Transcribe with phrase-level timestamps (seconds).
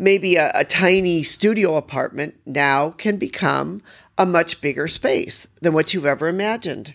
[0.00, 3.82] maybe a, a tiny studio apartment now can become
[4.16, 6.94] a much bigger space than what you've ever imagined.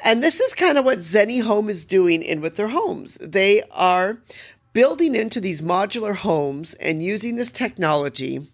[0.00, 3.16] And this is kind of what Zenni Home is doing in with their homes.
[3.20, 4.18] They are
[4.74, 8.46] building into these modular homes and using this technology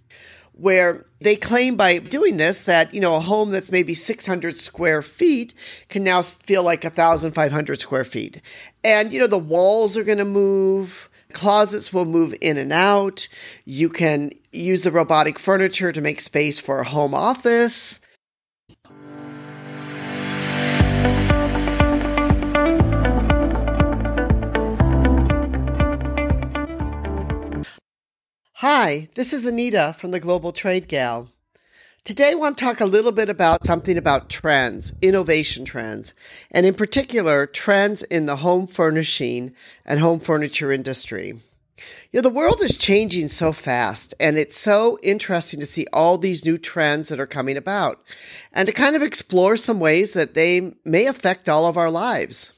[0.52, 5.00] where they claim by doing this that you know a home that's maybe 600 square
[5.00, 5.54] feet
[5.88, 8.43] can now feel like 1500 square feet
[8.84, 13.29] and you know the walls are going to move closets will move in and out
[13.65, 18.01] you can use the robotic furniture to make space for a home office
[28.62, 31.30] Hi, this is Anita from the Global Trade Gal.
[32.02, 36.14] Today I want to talk a little bit about something about trends, innovation trends,
[36.50, 39.54] and in particular, trends in the home furnishing
[39.84, 41.38] and home furniture industry.
[42.10, 46.16] You know, the world is changing so fast, and it's so interesting to see all
[46.16, 48.02] these new trends that are coming about
[48.51, 52.51] and to kind of explore some ways that they may affect all of our lives.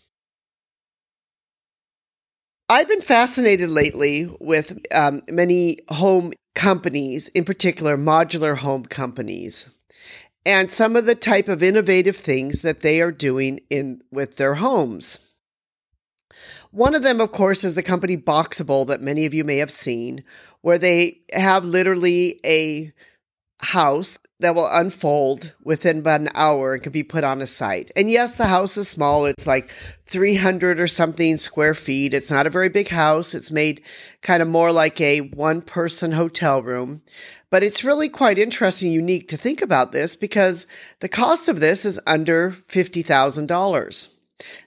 [2.69, 9.71] I've been fascinated lately with um, many home companies, in particular modular home companies,
[10.45, 14.55] and some of the type of innovative things that they are doing in with their
[14.55, 15.19] homes.
[16.71, 19.71] One of them, of course, is the company Boxable that many of you may have
[19.71, 20.25] seen,
[20.63, 22.93] where they have literally a
[23.63, 27.91] house that will unfold within about an hour and can be put on a site.
[27.95, 29.25] And yes, the house is small.
[29.25, 29.73] It's like
[30.07, 32.13] 300 or something square feet.
[32.13, 33.35] It's not a very big house.
[33.35, 33.83] It's made
[34.21, 37.03] kind of more like a one person hotel room.
[37.51, 40.67] But it's really quite interesting, unique to think about this because
[41.01, 44.09] the cost of this is under $50,000.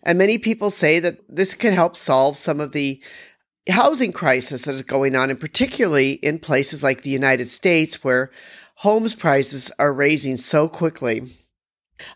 [0.03, 3.01] And many people say that this can help solve some of the
[3.69, 8.31] housing crisis that is going on, and particularly in places like the United States where
[8.75, 11.31] homes prices are raising so quickly.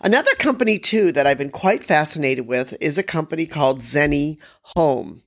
[0.02, 4.38] Another company, too, that I've been quite fascinated with is a company called Zenni
[4.76, 5.24] Home.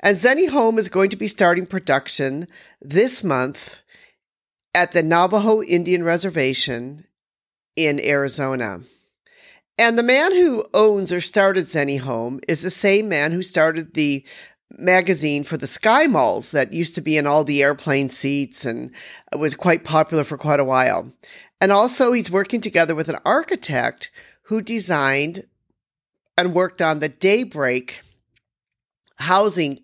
[0.00, 2.46] And Zenni Home is going to be starting production
[2.82, 3.78] this month
[4.74, 7.06] at the Navajo Indian Reservation
[7.76, 8.80] in Arizona.
[9.78, 13.94] And the man who owns or started Zenni Home is the same man who started
[13.94, 14.24] the
[14.70, 18.90] magazine for the Sky Malls that used to be in all the airplane seats and
[19.36, 21.12] was quite popular for quite a while.
[21.60, 24.10] And also, he's working together with an architect
[24.44, 25.44] who designed
[26.36, 28.00] and worked on the Daybreak
[29.18, 29.80] housing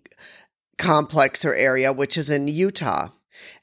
[0.77, 3.09] complex or area, which is in Utah.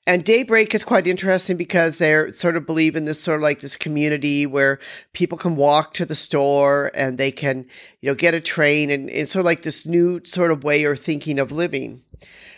[0.08, 3.60] And Daybreak is quite interesting because they're sort of believe in this sort of like
[3.60, 4.78] this community where
[5.12, 7.66] people can walk to the store and they can,
[8.00, 10.86] you know, get a train and it's sort of like this new sort of way
[10.86, 12.00] or thinking of living.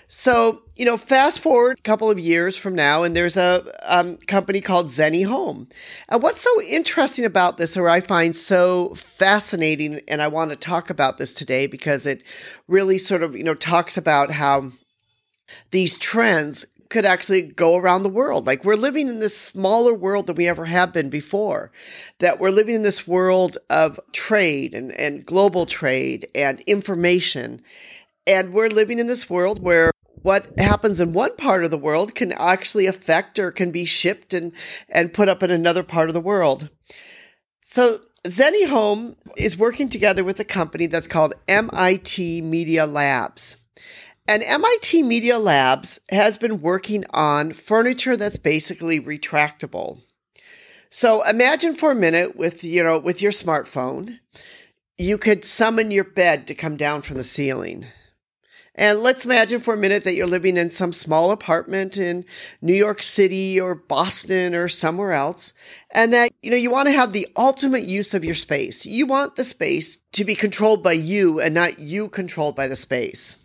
[0.07, 4.17] So, you know, fast forward a couple of years from now, and there's a um,
[4.29, 5.69] company called Zenni Home.
[6.09, 10.57] And what's so interesting about this, or I find so fascinating, and I want to
[10.57, 12.23] talk about this today because it
[12.69, 14.71] really sort of, you know, talks about how
[15.71, 18.47] these trends could actually go around the world.
[18.47, 21.73] Like we're living in this smaller world than we ever have been before.
[22.19, 27.63] That we're living in this world of trade and, and global trade and information.
[28.27, 29.93] And we're living in this world where
[30.23, 34.35] what happens in one part of the world can actually affect or can be shipped
[34.35, 34.53] and,
[34.89, 36.69] and put up in another part of the world.
[37.61, 43.57] So Zenni Home is working together with a company that's called MIT Media Labs.
[44.31, 50.03] And MIT Media Labs has been working on furniture that's basically retractable.
[50.89, 54.21] So imagine for a minute with, you know, with your smartphone,
[54.97, 57.87] you could summon your bed to come down from the ceiling.
[58.77, 62.25] And let's imagine for a minute that you're living in some small apartment in
[62.63, 65.53] New York City or Boston or somewhere else.
[65.91, 68.87] And that, you know, you want to have the ultimate use of your space.
[68.87, 72.77] You want the space to be controlled by you and not you controlled by the
[72.77, 73.37] space.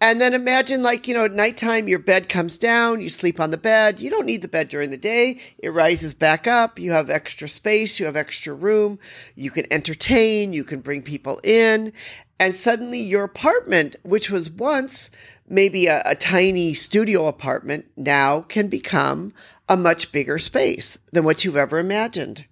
[0.00, 3.50] And then imagine, like, you know, at nighttime, your bed comes down, you sleep on
[3.50, 4.00] the bed.
[4.00, 5.40] You don't need the bed during the day.
[5.58, 6.78] It rises back up.
[6.78, 8.98] You have extra space, you have extra room.
[9.34, 11.92] You can entertain, you can bring people in.
[12.38, 15.10] And suddenly, your apartment, which was once
[15.48, 19.32] maybe a, a tiny studio apartment, now can become
[19.68, 22.44] a much bigger space than what you've ever imagined.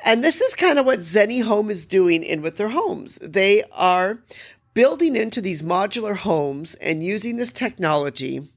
[0.00, 3.18] And this is kind of what Zenni Home is doing in with their homes.
[3.20, 4.22] They are
[4.78, 8.48] building into these modular homes and using this technology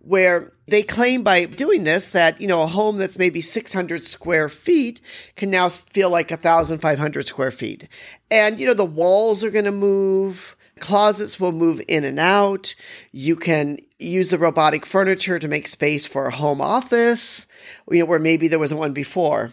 [0.00, 4.48] where they claim by doing this that you know a home that's maybe 600 square
[4.48, 5.00] feet
[5.36, 7.86] can now feel like 1500 square feet
[8.32, 12.74] and you know the walls are going to move Closets will move in and out.
[13.12, 17.46] You can use the robotic furniture to make space for a home office,
[17.90, 19.52] you know, where maybe there wasn't one before.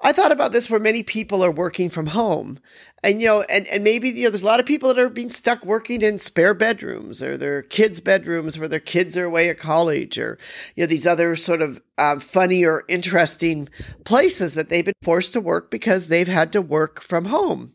[0.00, 2.58] I thought about this where many people are working from home.
[3.02, 5.10] And you know, and, and maybe you know, there's a lot of people that are
[5.10, 9.50] being stuck working in spare bedrooms or their kids' bedrooms where their kids are away
[9.50, 10.38] at college or
[10.74, 13.68] you know, these other sort of um, funny or interesting
[14.04, 17.74] places that they've been forced to work because they've had to work from home.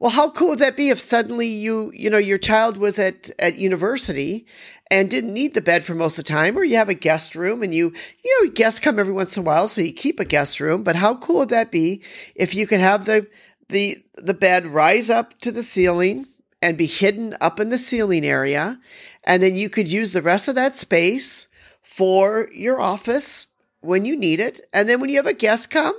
[0.00, 3.30] Well, how cool would that be if suddenly you, you know, your child was at,
[3.38, 4.46] at university
[4.90, 7.34] and didn't need the bed for most of the time, or you have a guest
[7.34, 7.92] room and you,
[8.24, 10.82] you know, guests come every once in a while, so you keep a guest room.
[10.82, 12.02] But how cool would that be
[12.34, 13.26] if you could have the,
[13.68, 16.26] the, the bed rise up to the ceiling
[16.62, 18.80] and be hidden up in the ceiling area.
[19.24, 21.46] And then you could use the rest of that space
[21.82, 23.48] for your office
[23.80, 24.62] when you need it.
[24.72, 25.94] And then when you have a guest come,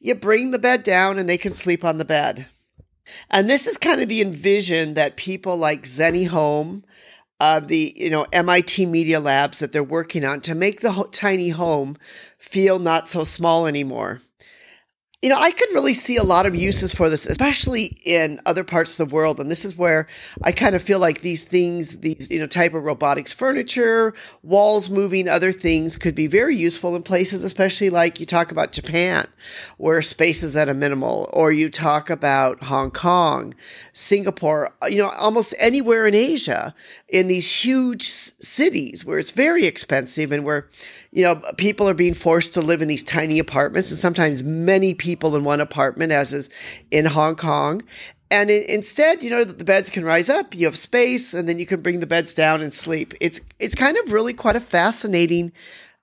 [0.00, 2.46] you bring the bed down and they can sleep on the bed.
[3.30, 6.84] And this is kind of the envision that people like Zenni Home,
[7.40, 11.08] uh, the you know MIT Media Labs that they're working on to make the ho-
[11.12, 11.96] tiny home
[12.38, 14.20] feel not so small anymore.
[15.20, 18.62] You know, I could really see a lot of uses for this, especially in other
[18.62, 19.40] parts of the world.
[19.40, 20.06] And this is where
[20.42, 24.88] I kind of feel like these things, these, you know, type of robotics furniture, walls
[24.88, 29.26] moving, other things could be very useful in places, especially like you talk about Japan,
[29.76, 33.56] where space is at a minimal, or you talk about Hong Kong,
[33.92, 36.72] Singapore, uh, you know, almost anywhere in Asia,
[37.08, 40.68] in these huge cities where it's very expensive and where,
[41.10, 44.94] you know, people are being forced to live in these tiny apartments and sometimes many
[44.94, 46.50] people in one apartment, as is
[46.90, 47.82] in Hong Kong.
[48.30, 51.64] And instead, you know, the beds can rise up, you have space, and then you
[51.64, 53.14] can bring the beds down and sleep.
[53.20, 55.52] It's, it's kind of really quite a fascinating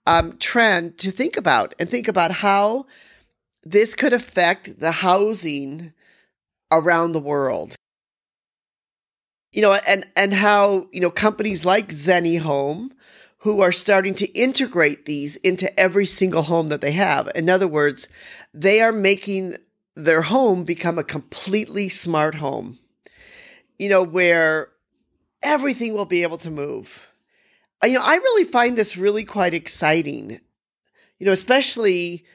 [0.07, 2.88] um, trend to think about and think about how
[3.63, 5.94] this could affect the housing
[6.72, 7.75] around the world
[9.56, 12.92] you know and and how you know companies like Zenni Home
[13.45, 17.30] who are starting to integrate these into every single home that they have.
[17.36, 18.07] In other words,
[18.56, 19.56] they are making
[19.94, 22.80] their home become a completely smart home,
[23.77, 24.69] you know, where
[25.44, 27.06] everything will be able to move.
[27.83, 30.39] You know, I really find this really quite exciting,
[31.19, 32.25] you know, especially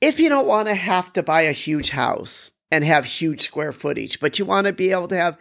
[0.00, 3.70] if you don't want to have to buy a huge house and have huge square
[3.70, 5.38] footage, but you want to be able to have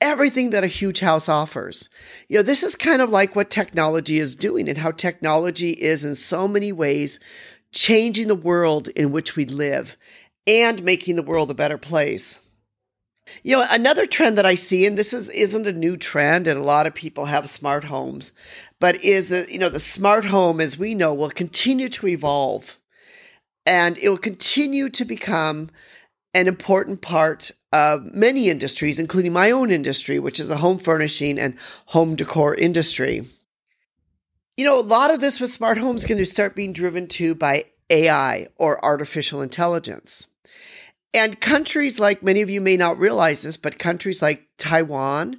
[0.00, 1.90] everything that a huge house offers.
[2.28, 6.04] You know, this is kind of like what technology is doing and how technology is
[6.04, 7.18] in so many ways
[7.72, 9.96] changing the world in which we live
[10.46, 12.38] and making the world a better place.
[13.42, 16.56] You know, another trend that I see, and this is isn't a new trend, and
[16.56, 18.30] a lot of people have smart homes,
[18.78, 22.78] but is that you know the smart home, as we know, will continue to evolve,
[23.66, 25.70] and it will continue to become
[26.36, 31.38] an important part of many industries, including my own industry, which is the home furnishing
[31.38, 31.54] and
[31.86, 33.26] home decor industry.
[34.58, 37.08] You know, a lot of this with smart homes is going to start being driven
[37.08, 40.28] to by AI or artificial intelligence.
[41.14, 45.38] And countries like many of you may not realize this, but countries like Taiwan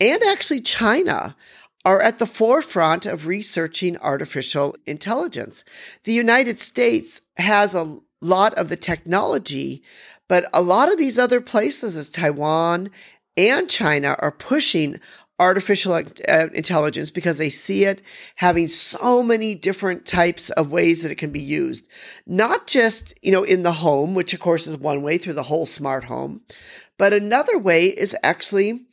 [0.00, 1.36] and actually China
[1.84, 5.62] are at the forefront of researching artificial intelligence.
[6.04, 9.82] The United States has a lot of the technology,
[10.28, 12.90] but a lot of these other places, as Taiwan
[13.36, 15.00] and China, are pushing
[15.40, 18.02] artificial uh, intelligence because they see it
[18.36, 21.88] having so many different types of ways that it can be used.
[22.26, 25.44] Not just, you know, in the home, which of course is one way through the
[25.44, 26.42] whole smart home,
[26.96, 28.86] but another way is actually,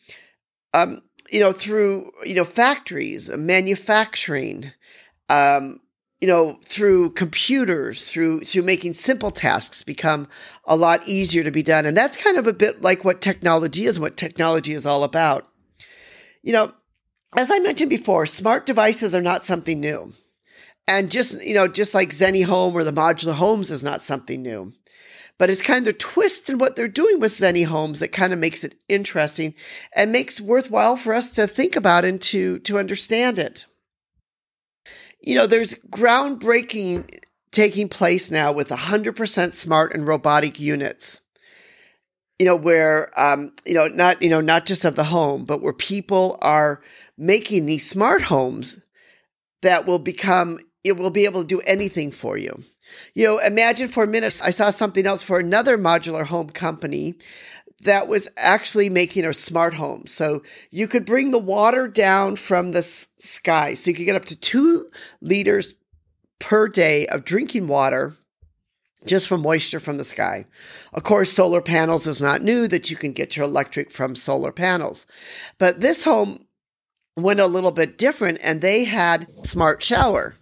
[0.74, 4.72] um, you know, through, you know, factories, manufacturing,
[5.30, 5.80] um,
[6.26, 10.28] you know, through computers, through through making simple tasks become
[10.64, 11.86] a lot easier to be done.
[11.86, 15.48] And that's kind of a bit like what technology is, what technology is all about.
[16.42, 16.74] You know,
[17.38, 20.14] as I mentioned before, smart devices are not something new.
[20.88, 24.42] And just, you know, just like Zenni Home or the modular homes is not something
[24.42, 24.74] new.
[25.38, 28.34] But it's kind of the twist in what they're doing with Zenni Homes that kind
[28.34, 29.54] of makes it interesting
[29.94, 33.68] and makes worthwhile for us to think about and to, to understand it
[35.26, 37.20] you know, there's groundbreaking
[37.52, 41.22] taking place now with 100% smart and robotic units.
[42.38, 45.62] You know, where, um, you know, not, you know, not just of the home, but
[45.62, 46.82] where people are
[47.18, 48.80] making these smart homes
[49.62, 52.62] that will become, it will be able to do anything for you.
[53.14, 57.16] You know, imagine for a minute, I saw something else for another modular home company
[57.82, 60.08] that was actually making a smart home.
[60.08, 63.74] So you could bring the water down from the sky.
[63.74, 64.90] So you could get up to two
[65.22, 65.74] liters
[66.40, 68.14] per day of drinking water
[69.06, 70.46] just from moisture from the sky.
[70.94, 74.52] Of course, solar panels is not new that you can get your electric from solar
[74.52, 75.06] panels.
[75.58, 76.46] But this home
[77.16, 80.36] went a little bit different and they had smart shower.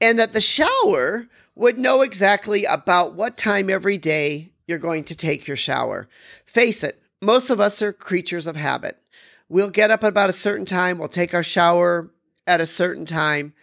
[0.00, 5.14] And that the shower would know exactly about what time every day you're going to
[5.14, 6.08] take your shower.
[6.52, 8.98] Face it, most of us are creatures of habit.
[9.48, 12.10] We'll get up at about a certain time, we'll take our shower
[12.46, 13.54] at a certain time,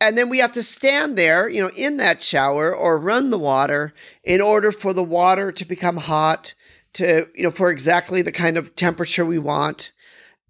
[0.00, 3.38] and then we have to stand there, you know, in that shower or run the
[3.38, 3.94] water
[4.24, 6.52] in order for the water to become hot
[6.94, 9.92] to, you know, for exactly the kind of temperature we want.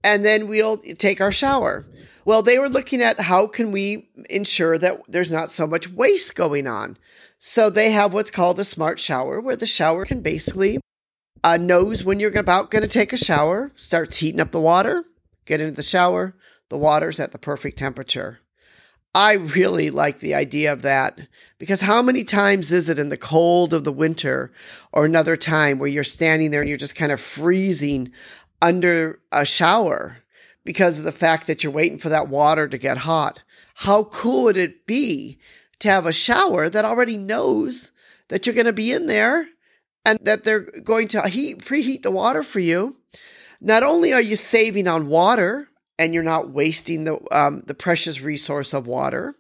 [0.02, 1.84] And then we'll take our shower.
[2.24, 6.34] Well, they were looking at how can we ensure that there's not so much waste
[6.34, 6.96] going on.
[7.38, 10.78] So they have what's called a smart shower where the shower can basically
[11.44, 15.04] uh, knows when you're about going to take a shower, starts heating up the water,
[15.44, 16.34] get into the shower,
[16.68, 18.40] the water's at the perfect temperature.
[19.14, 21.18] I really like the idea of that
[21.58, 24.52] because how many times is it in the cold of the winter
[24.92, 28.12] or another time where you're standing there and you're just kind of freezing
[28.60, 30.18] under a shower
[30.64, 33.42] because of the fact that you're waiting for that water to get hot?
[33.74, 35.38] How cool would it be
[35.78, 37.92] to have a shower that already knows
[38.28, 39.48] that you're going to be in there
[40.04, 42.96] and that they're going to heat preheat the water for you?
[43.60, 48.20] Not only are you saving on water and you're not wasting the um, the precious
[48.20, 49.34] resource of water.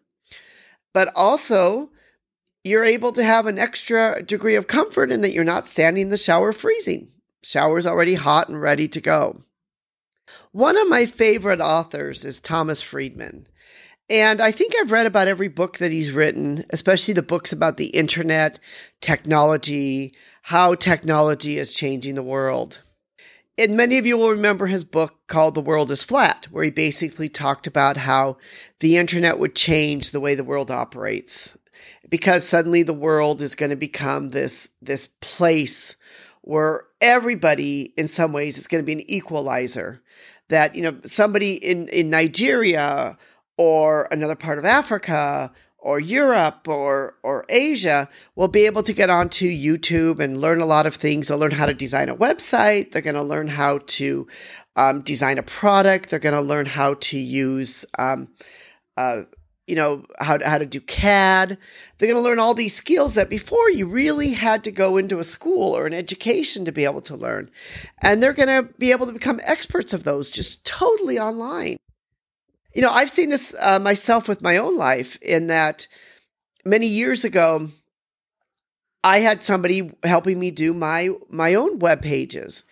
[0.92, 1.90] But also,
[2.64, 6.08] you're able to have an extra degree of comfort in that you're not standing in
[6.10, 7.12] the shower freezing.
[7.44, 9.40] Shower's already hot and ready to go.
[10.50, 13.46] One of my favorite authors is Thomas Friedman.
[14.10, 17.76] And I think I've read about every book that he's written, especially the books about
[17.76, 18.58] the internet,
[19.02, 20.14] technology,
[20.48, 22.80] how technology is changing the world.
[23.58, 26.70] And many of you will remember his book called The World is Flat, where he
[26.70, 28.38] basically talked about how
[28.80, 31.58] the internet would change the way the world operates.
[32.08, 35.96] Because suddenly the world is going to become this, this place
[36.40, 40.00] where everybody, in some ways, is going to be an equalizer.
[40.48, 43.18] That, you know, somebody in, in Nigeria
[43.58, 49.10] or another part of Africa or Europe or or Asia will be able to get
[49.10, 51.28] onto YouTube and learn a lot of things.
[51.28, 52.90] They'll learn how to design a website.
[52.90, 54.26] They're going to learn how to
[54.76, 56.10] um, design a product.
[56.10, 58.28] They're going to learn how to use, um,
[58.96, 59.22] uh,
[59.66, 61.58] you know, how to, how to do CAD.
[61.98, 65.18] They're going to learn all these skills that before you really had to go into
[65.18, 67.50] a school or an education to be able to learn,
[68.02, 71.76] and they're going to be able to become experts of those just totally online.
[72.78, 75.88] You know, I've seen this uh, myself with my own life in that
[76.64, 77.70] many years ago,
[79.02, 82.64] I had somebody helping me do my my own web pages.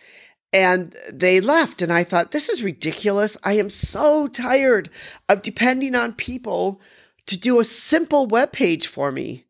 [0.53, 3.35] And they left, and I thought, this is ridiculous.
[3.43, 4.89] I am so tired
[5.27, 6.79] of depending on people
[7.25, 9.43] to do a simple web page for me.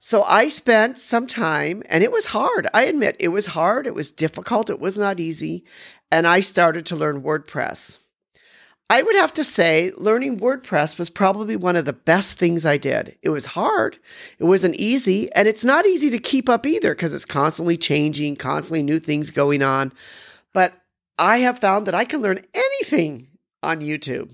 [0.00, 2.66] So I spent some time, and it was hard.
[2.74, 3.86] I admit it was hard.
[3.86, 4.70] It was difficult.
[4.70, 5.62] It was not easy.
[6.10, 7.98] And I started to learn WordPress.
[8.90, 12.76] I would have to say learning WordPress was probably one of the best things I
[12.76, 13.16] did.
[13.22, 13.98] It was hard,
[14.40, 18.34] it wasn't easy, and it's not easy to keep up either because it's constantly changing,
[18.34, 19.92] constantly new things going on.
[20.52, 20.74] But
[21.20, 23.28] I have found that I can learn anything
[23.62, 24.30] on YouTube.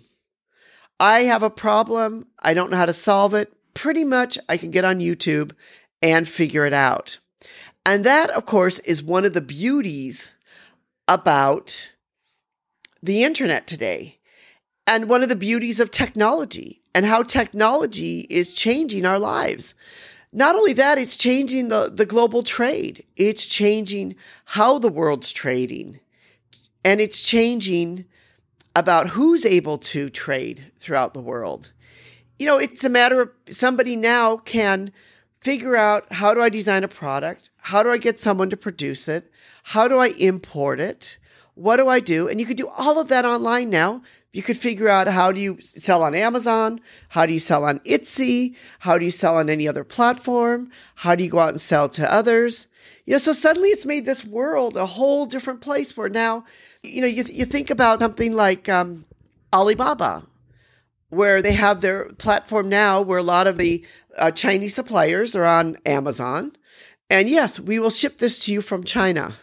[0.99, 3.53] I have a problem, I don't know how to solve it.
[3.75, 5.53] Pretty much, I can get on YouTube
[6.01, 7.19] and figure it out.
[7.85, 10.35] And that, of course, is one of the beauties
[11.07, 11.93] about
[13.03, 14.17] the internet today
[14.87, 19.75] and one of the beauties of technology and how technology is changing our lives.
[20.33, 23.05] Not only that, it's changing the, the global trade.
[23.17, 26.01] It's changing how the world's trading.
[26.85, 28.05] And it's changing
[28.75, 31.73] about who's able to trade throughout the world.
[32.39, 34.93] You know, it's a matter of somebody now can
[35.41, 37.51] figure out how do I design a product?
[37.59, 39.31] How do I get someone to produce it?
[39.63, 41.19] How do I import it?
[41.55, 42.29] What do I do?
[42.29, 44.03] And you can do all of that online now
[44.37, 46.79] you could figure out how do you sell on Amazon?
[47.09, 48.55] How do you sell on Etsy?
[48.81, 50.71] How do you sell on any other platform?
[50.97, 52.67] How do you go out and sell to others?
[53.07, 56.45] You know, so suddenly it's made this world a whole different place where now,
[56.83, 59.07] you know, you, you think about something like um,
[59.55, 60.27] Alibaba,
[61.09, 63.87] where they have their platform now where a lot of the
[64.19, 66.53] uh, Chinese suppliers are on Amazon.
[67.09, 69.37] And yes, we will ship this to you from China.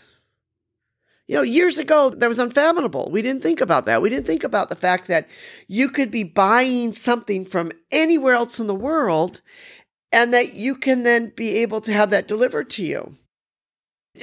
[1.27, 3.10] You know, years ago, that was unfathomable.
[3.10, 4.01] We didn't think about that.
[4.01, 5.30] We didn't think about the fact that
[5.68, 9.42] you could be buying something from anywhere else in the world
[10.12, 13.15] and that you can then be able to have that delivered to you.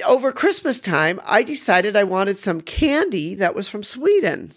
[0.05, 4.53] Over Christmas time, I decided I wanted some candy that was from Sweden.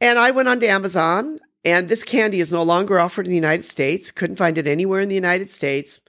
[0.00, 3.66] And I went onto Amazon, and this candy is no longer offered in the United
[3.66, 4.10] States.
[4.10, 6.00] Couldn't find it anywhere in the United States.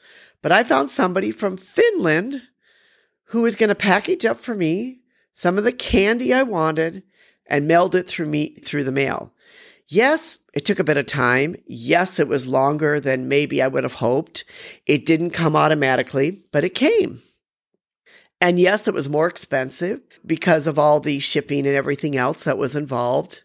[0.41, 2.43] But I found somebody from Finland
[3.25, 5.00] who was going to package up for me
[5.38, 7.03] some of the candy I wanted
[7.46, 9.32] and mailed it through me through the mail.
[9.88, 11.56] Yes, it took a bit of time.
[11.67, 14.46] Yes, it was longer than maybe I would have hoped.
[14.88, 17.22] It didn't come automatically, but it came.
[18.41, 22.58] And yes, it was more expensive because of all the shipping and everything else that
[22.58, 23.44] was involved.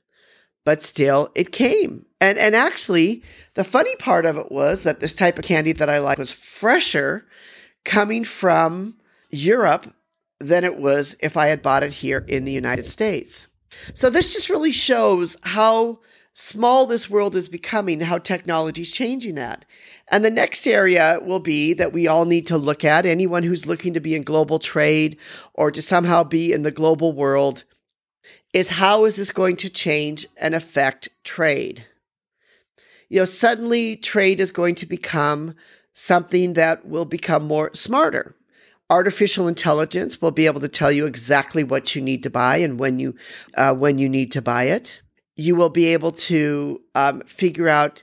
[0.64, 2.06] But still, it came.
[2.22, 3.22] And and actually,
[3.52, 6.32] the funny part of it was that this type of candy that I like was
[6.32, 7.26] fresher
[7.84, 8.96] coming from
[9.28, 9.94] Europe
[10.46, 13.46] than it was if I had bought it here in the United States.
[13.94, 16.00] So this just really shows how
[16.34, 19.64] small this world is becoming, how technology is changing that.
[20.08, 23.66] And the next area will be that we all need to look at anyone who's
[23.66, 25.18] looking to be in global trade
[25.54, 27.64] or to somehow be in the global world
[28.52, 31.86] is how is this going to change and affect trade?
[33.08, 35.54] You know, suddenly trade is going to become
[35.92, 38.34] something that will become more smarter.
[38.92, 42.78] Artificial intelligence will be able to tell you exactly what you need to buy and
[42.78, 43.14] when you
[43.56, 45.00] uh, when you need to buy it.
[45.34, 48.02] You will be able to um, figure out,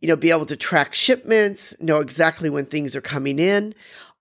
[0.00, 3.74] you know, be able to track shipments, know exactly when things are coming in.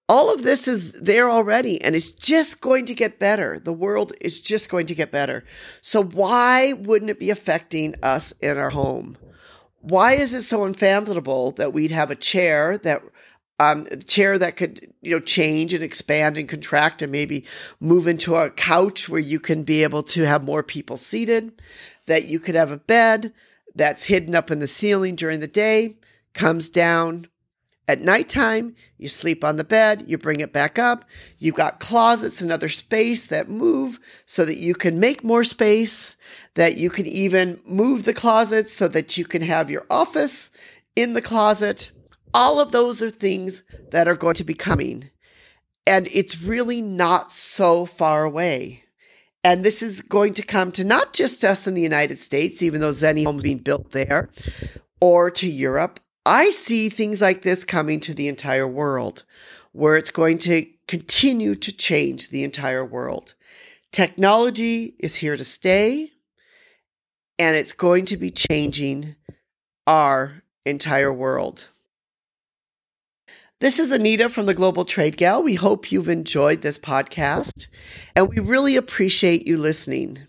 [0.10, 3.60] All of this is there already, and it's just going to get better.
[3.60, 5.46] The world is just going to get better.
[5.82, 9.16] So why wouldn't it be affecting us in our home?
[9.82, 13.04] Why is it so unfathomable that we'd have a chair that
[13.60, 17.46] um, chair that could you know change and expand and contract and maybe
[17.80, 21.62] move into a couch where you can be able to have more people seated
[22.06, 23.34] that you could have a bed
[23.76, 25.98] that's hidden up in the ceiling during the day
[26.34, 27.28] comes down
[27.88, 31.06] at nighttime you sleep on the bed you bring it back up.
[31.38, 36.16] You've got closets and other space that move so that you can make more space
[36.54, 40.50] that you can even move the closets so that you can have your office
[40.96, 41.92] in the closet
[42.34, 45.10] all of those are things that are going to be coming.
[45.88, 48.84] And it's really not so far away.
[49.44, 52.82] And this is going to come to not just us in the United States, even
[52.82, 54.30] though Zenni homes being built there,
[55.00, 56.00] or to Europe.
[56.26, 59.24] I see things like this coming to the entire world,
[59.72, 63.34] where it's going to continue to change the entire world.
[63.92, 66.12] Technology is here to stay,
[67.40, 69.16] and it's going to be changing
[69.88, 71.68] our entire world.
[73.62, 75.44] This is Anita from the Global Trade Gal.
[75.44, 77.68] We hope you've enjoyed this podcast
[78.16, 80.20] and we really appreciate you listening.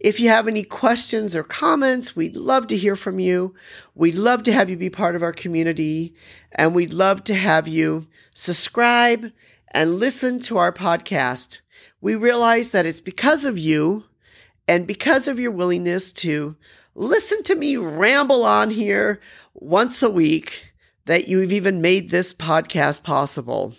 [0.00, 3.54] If you have any questions or comments, we'd love to hear from you.
[3.94, 6.16] We'd love to have you be part of our community
[6.50, 9.30] and we'd love to have you subscribe
[9.70, 11.60] and listen to our podcast.
[12.00, 14.02] We realize that it's because of you
[14.66, 16.56] and because of your willingness to
[16.96, 19.20] listen to me ramble on here
[19.54, 20.67] once a week
[21.08, 23.74] that you've even made this podcast possible.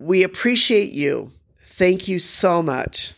[0.00, 1.30] We appreciate you.
[1.66, 3.12] Thank you so much.